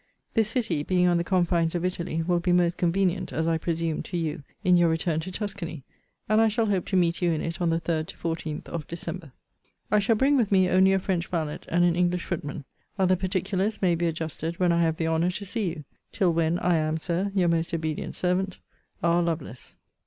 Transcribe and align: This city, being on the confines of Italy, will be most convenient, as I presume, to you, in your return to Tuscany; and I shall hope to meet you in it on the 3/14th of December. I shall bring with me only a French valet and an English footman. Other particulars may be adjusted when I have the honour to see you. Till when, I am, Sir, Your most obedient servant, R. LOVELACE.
This 0.33 0.49
city, 0.49 0.81
being 0.81 1.05
on 1.05 1.17
the 1.19 1.23
confines 1.23 1.75
of 1.75 1.85
Italy, 1.85 2.23
will 2.23 2.39
be 2.39 2.51
most 2.51 2.75
convenient, 2.79 3.31
as 3.31 3.47
I 3.47 3.59
presume, 3.59 4.01
to 4.01 4.17
you, 4.17 4.41
in 4.63 4.75
your 4.75 4.89
return 4.89 5.19
to 5.19 5.31
Tuscany; 5.31 5.83
and 6.27 6.41
I 6.41 6.47
shall 6.47 6.65
hope 6.65 6.87
to 6.87 6.95
meet 6.97 7.21
you 7.21 7.29
in 7.29 7.39
it 7.39 7.61
on 7.61 7.69
the 7.69 7.79
3/14th 7.79 8.65
of 8.67 8.87
December. 8.87 9.31
I 9.91 9.99
shall 9.99 10.15
bring 10.15 10.37
with 10.37 10.51
me 10.51 10.67
only 10.69 10.91
a 10.93 10.97
French 10.97 11.27
valet 11.27 11.59
and 11.67 11.83
an 11.83 11.95
English 11.95 12.25
footman. 12.25 12.65
Other 12.97 13.15
particulars 13.15 13.79
may 13.79 13.93
be 13.93 14.07
adjusted 14.07 14.59
when 14.59 14.71
I 14.71 14.81
have 14.81 14.97
the 14.97 15.07
honour 15.07 15.29
to 15.29 15.45
see 15.45 15.69
you. 15.69 15.83
Till 16.11 16.33
when, 16.33 16.57
I 16.57 16.77
am, 16.77 16.97
Sir, 16.97 17.31
Your 17.35 17.49
most 17.49 17.71
obedient 17.71 18.15
servant, 18.15 18.57
R. 19.03 19.21
LOVELACE. 19.21 19.75